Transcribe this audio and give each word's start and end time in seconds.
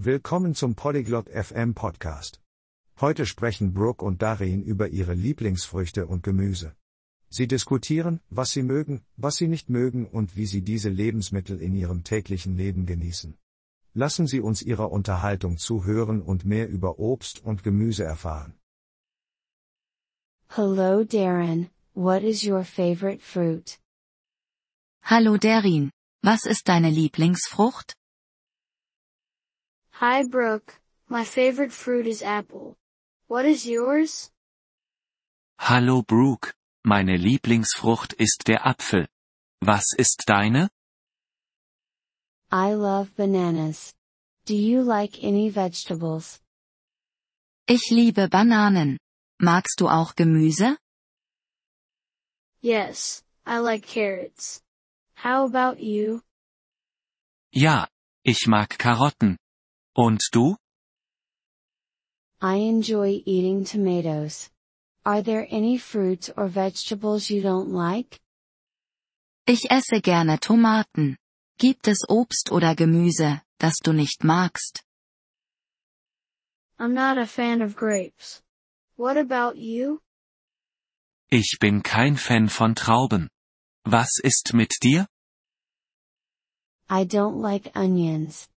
Willkommen 0.00 0.54
zum 0.54 0.76
Polyglot 0.76 1.28
FM 1.28 1.74
Podcast. 1.74 2.40
Heute 3.00 3.26
sprechen 3.26 3.74
Brooke 3.74 4.04
und 4.04 4.22
Darin 4.22 4.62
über 4.62 4.86
ihre 4.90 5.12
Lieblingsfrüchte 5.12 6.06
und 6.06 6.22
Gemüse. 6.22 6.76
Sie 7.30 7.48
diskutieren, 7.48 8.20
was 8.30 8.52
sie 8.52 8.62
mögen, 8.62 9.02
was 9.16 9.34
sie 9.38 9.48
nicht 9.48 9.70
mögen 9.70 10.06
und 10.06 10.36
wie 10.36 10.46
sie 10.46 10.62
diese 10.62 10.88
Lebensmittel 10.88 11.60
in 11.60 11.74
ihrem 11.74 12.04
täglichen 12.04 12.56
Leben 12.56 12.86
genießen. 12.86 13.36
Lassen 13.92 14.28
Sie 14.28 14.38
uns 14.38 14.62
Ihrer 14.62 14.92
Unterhaltung 14.92 15.58
zuhören 15.58 16.22
und 16.22 16.44
mehr 16.44 16.68
über 16.68 17.00
Obst 17.00 17.44
und 17.44 17.64
Gemüse 17.64 18.04
erfahren. 18.04 18.54
Hello 20.46 21.02
Darren, 21.02 21.70
what 21.94 22.22
is 22.22 22.44
your 22.44 22.62
favorite 22.62 23.20
fruit? 23.20 23.80
Hallo 25.02 25.38
Darin, 25.38 25.90
was 26.22 26.46
ist 26.46 26.68
deine 26.68 26.88
Lieblingsfrucht? 26.88 27.98
Hi 30.00 30.22
Brooke, 30.22 30.78
my 31.08 31.24
favorite 31.24 31.72
fruit 31.72 32.06
is 32.06 32.22
apple. 32.22 32.76
What 33.26 33.44
is 33.44 33.66
yours? 33.66 34.30
Hallo 35.58 36.02
Brooke, 36.02 36.54
meine 36.84 37.16
Lieblingsfrucht 37.16 38.12
ist 38.12 38.46
der 38.46 38.64
Apfel. 38.64 39.08
Was 39.60 39.86
ist 39.98 40.22
deine? 40.28 40.70
I 42.52 42.74
love 42.74 43.10
bananas. 43.16 43.92
Do 44.46 44.54
you 44.54 44.82
like 44.82 45.18
any 45.24 45.50
vegetables? 45.50 46.40
Ich 47.66 47.90
liebe 47.90 48.28
Bananen. 48.28 48.98
Magst 49.40 49.80
du 49.80 49.88
auch 49.88 50.14
Gemüse? 50.14 50.78
Yes, 52.60 53.24
I 53.44 53.58
like 53.58 53.84
carrots. 53.84 54.62
How 55.24 55.44
about 55.44 55.82
you? 55.82 56.20
Ja, 57.52 57.88
ich 58.22 58.46
mag 58.46 58.78
Karotten. 58.78 59.38
Und 59.98 60.20
du? 60.30 60.56
I 62.40 62.54
enjoy 62.68 63.20
eating 63.26 63.64
tomatoes. 63.64 64.48
Are 65.04 65.22
there 65.22 65.48
any 65.50 65.76
fruits 65.76 66.30
or 66.36 66.46
vegetables 66.46 67.30
you 67.30 67.42
don't 67.42 67.72
like? 67.72 68.20
Ich 69.44 69.72
esse 69.72 70.00
gerne 70.00 70.38
Tomaten. 70.38 71.16
Gibt 71.58 71.88
es 71.88 72.04
Obst 72.08 72.52
oder 72.52 72.76
Gemüse, 72.76 73.42
das 73.58 73.78
du 73.82 73.92
nicht 73.92 74.22
magst? 74.22 74.84
I'm 76.78 76.94
not 76.94 77.18
a 77.18 77.26
fan 77.26 77.60
of 77.60 77.74
grapes. 77.74 78.40
What 78.96 79.16
about 79.16 79.56
you? 79.56 79.98
Ich 81.28 81.58
bin 81.58 81.82
kein 81.82 82.16
Fan 82.16 82.48
von 82.48 82.76
Trauben. 82.76 83.30
Was 83.84 84.20
ist 84.22 84.54
mit 84.54 84.76
dir? 84.80 85.08
I 86.88 87.04
don't 87.04 87.40
like 87.40 87.72
onions. 87.74 88.48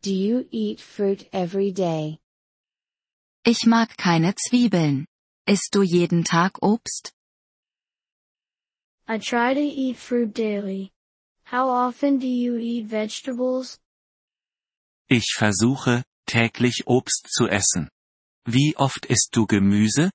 Do 0.00 0.14
you 0.14 0.46
eat 0.52 0.80
fruit 0.80 1.28
every 1.32 1.72
day? 1.72 2.20
Ich 3.44 3.66
mag 3.66 3.96
keine 3.96 4.32
Zwiebeln. 4.36 5.06
Isst 5.48 5.74
du 5.74 5.82
jeden 5.82 6.22
Tag 6.24 6.62
Obst? 6.62 7.12
I 9.08 9.18
try 9.18 9.54
to 9.54 9.60
eat 9.60 9.96
fruit 9.96 10.32
daily. 10.32 10.92
How 11.44 11.68
often 11.68 12.18
do 12.18 12.28
you 12.28 12.58
eat 12.58 12.86
vegetables? 12.86 13.80
Ich 15.08 15.34
versuche, 15.36 16.04
täglich 16.26 16.86
Obst 16.86 17.26
zu 17.30 17.48
essen. 17.48 17.88
Wie 18.46 18.74
oft 18.76 19.06
isst 19.06 19.30
du 19.32 19.46
Gemüse? 19.46 20.10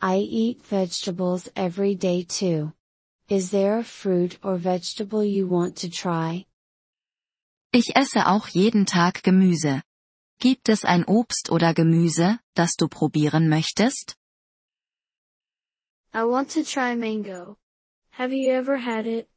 I 0.00 0.18
eat 0.18 0.62
vegetables 0.62 1.48
every 1.56 1.96
day 1.96 2.22
too. 2.22 2.72
Is 3.28 3.50
there 3.50 3.78
a 3.78 3.84
fruit 3.84 4.38
or 4.44 4.56
vegetable 4.58 5.24
you 5.24 5.48
want 5.48 5.74
to 5.78 5.88
try? 5.88 6.46
Ich 7.72 7.94
esse 7.94 8.26
auch 8.26 8.48
jeden 8.48 8.84
Tag 8.84 9.22
Gemüse. 9.22 9.82
Gibt 10.40 10.68
es 10.68 10.84
ein 10.84 11.04
Obst 11.04 11.50
oder 11.50 11.72
Gemüse, 11.72 12.40
das 12.54 12.72
du 12.76 12.88
probieren 12.88 13.48
möchtest? 13.48 14.16
I 16.12 16.24
want 16.24 16.52
to 16.54 16.64
try 16.64 16.96
mango. 16.96 17.56
Have 18.10 18.32
you 18.34 18.50
ever 18.50 18.76
had 18.76 19.06
it? 19.06 19.28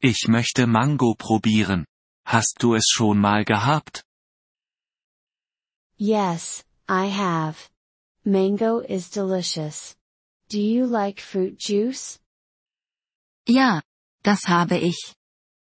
Ich 0.00 0.28
möchte 0.28 0.66
Mango 0.68 1.14
probieren. 1.16 1.84
Hast 2.24 2.62
du 2.62 2.74
es 2.74 2.88
schon 2.88 3.18
mal 3.18 3.44
gehabt? 3.44 4.04
Yes, 5.96 6.64
I 6.88 7.06
have. 7.08 7.70
Mango 8.24 8.78
is 8.78 9.10
delicious. 9.10 9.96
Do 10.48 10.58
you 10.58 10.86
like 10.86 11.20
fruit 11.20 11.58
juice? 11.58 12.20
Ja, 13.48 13.82
das 14.22 14.46
habe 14.46 14.78
ich. 14.78 15.16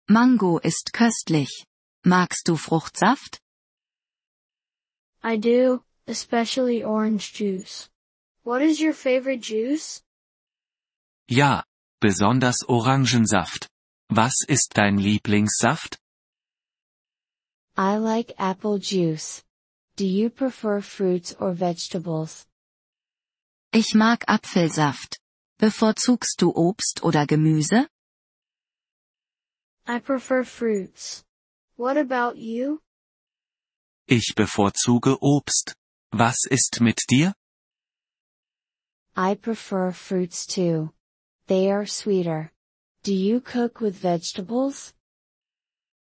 Mango 0.09 0.57
ist 0.59 0.94
köstlich. 0.94 1.66
Magst 2.06 2.47
du 2.47 2.56
Fruchtsaft? 2.56 3.41
I 5.22 5.38
do, 5.38 5.84
especially 6.07 6.85
orange 6.85 7.34
juice. 7.34 7.90
What 8.44 8.62
is 8.62 8.79
your 8.79 8.94
favorite 8.94 9.41
juice? 9.41 10.01
Ja, 11.29 11.66
besonders 12.00 12.63
Orangensaft. 12.69 13.67
Was 14.09 14.46
ist 14.47 14.78
dein 14.78 14.97
Lieblingssaft? 14.97 16.00
I 17.75 17.97
like 17.97 18.34
apple 18.40 18.79
juice. 18.79 19.44
Do 19.97 20.06
you 20.06 20.29
prefer 20.29 20.81
fruits 20.81 21.35
or 21.38 21.53
vegetables? 21.53 22.47
Ich 23.73 23.94
mag 23.94 24.23
Apfelsaft. 24.29 25.19
Bevorzugst 25.59 26.41
du 26.41 26.56
Obst 26.56 27.03
oder 27.03 27.28
Gemüse? 27.28 27.90
I 29.90 30.00
prefer 30.00 30.44
fruits. 30.44 31.24
What 31.78 31.96
about 31.96 32.36
you? 32.38 32.81
Ich 34.06 34.34
bevorzuge 34.36 35.18
Obst. 35.22 35.75
Was 36.12 36.46
ist 36.50 36.81
mit 36.81 37.00
dir? 37.09 37.34
I 39.16 39.36
prefer 39.36 39.92
fruits 39.94 40.46
too. 40.46 40.92
They 41.47 41.72
are 41.72 41.86
sweeter. 41.86 42.52
Do 43.03 43.14
you 43.14 43.40
cook 43.40 43.80
with 43.80 44.02
vegetables? 44.03 44.94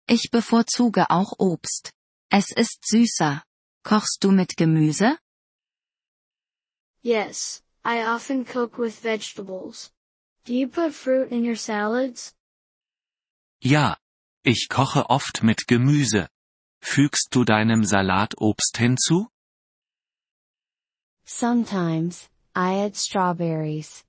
Ich 0.07 0.29
bevorzuge 0.31 1.09
auch 1.09 1.33
Obst. 1.39 1.91
Es 2.29 2.51
ist 2.55 2.85
süßer. 2.85 3.41
Kochst 3.83 4.23
du 4.23 4.31
mit 4.31 4.55
Gemüse? 4.55 5.17
Yes, 7.01 7.63
I 7.83 8.03
often 8.03 8.45
cook 8.45 8.77
with 8.77 9.03
vegetables. 9.03 9.91
Do 10.45 10.53
you 10.53 10.67
put 10.67 10.93
fruit 10.93 11.31
in 11.31 11.43
your 11.43 11.55
salads? 11.55 12.35
Ja. 13.63 13.97
Ich 14.45 14.67
koche 14.69 15.09
oft 15.09 15.41
mit 15.41 15.67
Gemüse. 15.67 16.27
Fügst 16.81 17.29
du 17.31 17.45
deinem 17.45 17.85
Salat 17.85 18.37
Obst 18.37 18.77
hinzu? 18.77 19.29
Sometimes, 21.25 22.29
I 22.53 22.83
add 22.83 22.97
strawberries. 22.97 24.03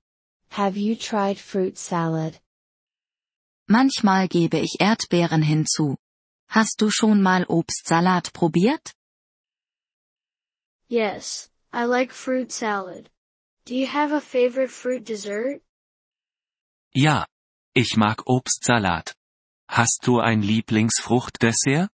Have 0.49 0.77
you 0.77 0.95
tried 0.97 1.39
fruit 1.39 1.77
salad? 1.77 2.41
Manchmal 3.67 4.27
gebe 4.27 4.59
ich 4.59 4.75
Erdbeeren 4.81 5.41
hinzu. 5.41 5.95
Hast 6.49 6.81
du 6.81 6.91
schon 6.91 7.21
mal 7.21 7.45
Obstsalat 7.47 8.33
probiert? 8.33 8.93
Yes, 10.89 11.49
I 11.71 11.85
like 11.85 12.11
fruit 12.11 12.51
salad. 12.51 13.09
Do 13.63 13.73
you 13.73 13.87
have 13.87 14.11
a 14.11 14.19
favorite 14.19 14.69
fruit 14.69 15.07
dessert? 15.07 15.61
Ja. 16.93 17.25
Ich 17.73 17.95
mag 17.95 18.21
Obstsalat. 18.27 19.15
Hast 19.67 20.07
du 20.07 20.19
ein 20.19 20.41
Lieblingsfruchtdessert? 20.41 21.89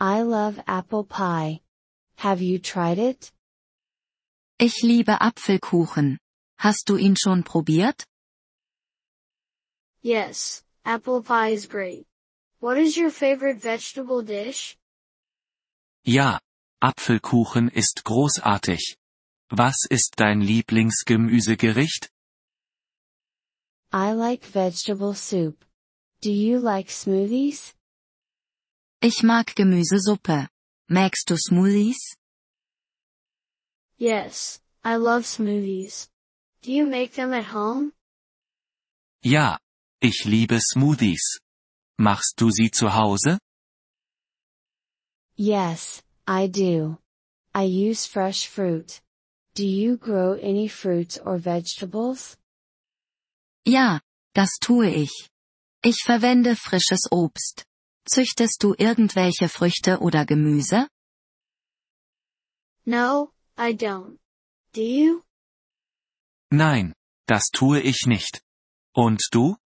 I 0.00 0.22
love 0.22 0.62
apple 0.66 1.04
pie. 1.04 1.62
Have 2.16 2.40
you 2.40 2.58
tried 2.58 2.98
it? 2.98 3.32
Ich 4.58 4.82
liebe 4.82 5.20
Apfelkuchen. 5.20 6.18
Hast 6.58 6.88
du 6.88 6.96
ihn 6.96 7.16
schon 7.16 7.44
probiert? 7.44 8.04
Yes, 10.02 10.64
apple 10.84 11.22
pie 11.22 11.52
is 11.52 11.68
great. 11.68 12.06
What 12.60 12.78
is 12.78 12.96
your 12.96 13.10
favorite 13.10 13.62
vegetable 13.62 14.22
dish? 14.22 14.76
Ja. 16.04 16.40
Apfelkuchen 16.80 17.68
ist 17.68 18.04
großartig. 18.04 18.96
Was 19.50 19.86
ist 19.88 20.14
dein 20.16 20.40
Lieblingsgemüsegericht? 20.40 22.10
I 23.92 24.12
like 24.12 24.44
vegetable 24.52 25.14
soup. 25.14 25.64
Do 26.22 26.30
you 26.30 26.60
like 26.60 26.88
smoothies? 26.88 27.74
Ich 29.02 29.24
mag 29.24 29.56
Gemüsesuppe. 29.56 30.46
Magst 30.88 31.28
du 31.28 31.36
Smoothies? 31.36 31.98
Yes, 33.98 34.60
I 34.84 34.94
love 34.98 35.24
smoothies. 35.24 36.06
Do 36.62 36.70
you 36.70 36.86
make 36.86 37.14
them 37.14 37.32
at 37.32 37.46
home? 37.46 37.92
Ja. 39.24 39.58
Ich 40.00 40.24
liebe 40.24 40.60
Smoothies. 40.60 41.40
Machst 41.98 42.34
du 42.36 42.52
sie 42.52 42.70
zu 42.70 42.94
Hause? 42.94 43.40
Yes, 45.34 46.04
I 46.28 46.46
do. 46.46 46.98
I 47.52 47.64
use 47.64 48.06
fresh 48.06 48.46
fruit. 48.46 49.00
Do 49.54 49.66
you 49.66 49.96
grow 49.96 50.34
any 50.34 50.68
fruits 50.68 51.18
or 51.18 51.36
vegetables? 51.38 52.36
Ja, 53.66 53.98
das 54.34 54.58
tue 54.60 54.88
ich. 54.88 55.31
Ich 55.84 56.04
verwende 56.04 56.54
frisches 56.54 57.10
Obst. 57.10 57.66
Züchtest 58.06 58.62
du 58.62 58.74
irgendwelche 58.78 59.48
Früchte 59.48 59.98
oder 59.98 60.24
Gemüse? 60.24 60.88
No, 62.84 63.32
I 63.58 63.74
don't. 63.74 64.18
Do 64.72 64.80
you? 64.80 65.22
Nein, 66.50 66.94
das 67.26 67.50
tue 67.52 67.80
ich 67.80 68.06
nicht. 68.06 68.42
Und 68.94 69.22
du? 69.32 69.56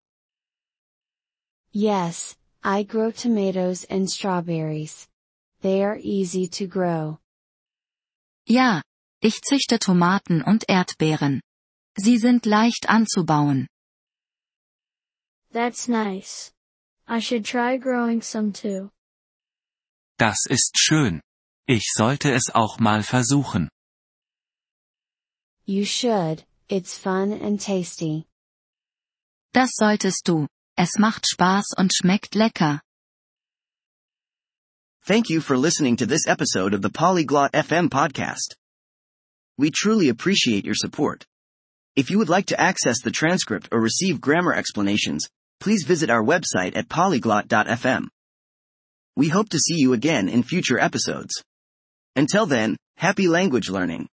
Yes, 1.71 2.37
I 2.65 2.83
grow 2.85 3.13
tomatoes 3.13 3.85
and 3.85 4.11
strawberries. 4.11 5.07
They 5.61 5.83
are 5.83 5.99
easy 5.99 6.49
to 6.49 6.67
grow. 6.67 7.19
Ja, 8.49 8.83
ich 9.21 9.43
züchte 9.43 9.79
Tomaten 9.79 10.43
und 10.43 10.65
Erdbeeren. 10.69 11.43
Sie 11.99 12.17
sind 12.17 12.47
leicht 12.47 12.89
anzubauen. 12.89 13.69
That's 15.57 15.89
nice. 15.89 16.53
I 17.09 17.19
should 17.19 17.47
try 17.47 17.79
growing 17.79 18.21
some 18.21 18.53
too. 18.53 18.91
Das 20.19 20.37
ist 20.51 20.77
schön. 20.77 21.23
Ich 21.67 21.93
sollte 21.95 22.31
es 22.31 22.51
auch 22.55 22.79
mal 22.79 23.03
versuchen. 23.03 23.71
You 25.65 25.87
should, 25.87 26.45
it's 26.69 26.99
fun 26.99 27.33
and 27.33 27.59
tasty. 27.59 28.27
Das 29.55 29.71
solltest 29.73 30.29
du. 30.29 30.47
Es 30.77 30.99
macht 30.99 31.27
Spaß 31.27 31.69
und 31.79 31.91
schmeckt 31.91 32.35
lecker. 32.35 32.83
Thank 35.07 35.31
you 35.31 35.41
for 35.41 35.57
listening 35.57 35.97
to 35.97 36.05
this 36.05 36.27
episode 36.27 36.75
of 36.75 36.83
the 36.83 36.91
Polyglot 36.91 37.53
FM 37.55 37.89
podcast. 37.89 38.57
We 39.57 39.71
truly 39.71 40.11
appreciate 40.11 40.67
your 40.67 40.75
support. 40.75 41.25
If 41.97 42.11
you 42.11 42.19
would 42.19 42.29
like 42.29 42.45
to 42.49 42.61
access 42.61 43.01
the 43.01 43.11
transcript 43.11 43.71
or 43.73 43.81
receive 43.81 44.21
grammar 44.21 44.53
explanations, 44.53 45.31
please 45.61 45.85
visit 45.85 46.11
our 46.11 46.23
website 46.23 46.77
at 46.77 46.89
polyglot.fm. 46.89 48.09
We 49.17 49.29
hope 49.29 49.49
to 49.51 49.59
see 49.59 49.77
you 49.77 49.93
again 49.93 50.29
in 50.29 50.43
future 50.43 50.79
episodes. 50.79 51.43
Until 52.15 52.47
then, 52.47 52.77
happy 52.97 53.29
language 53.29 53.69
learning. 53.71 54.09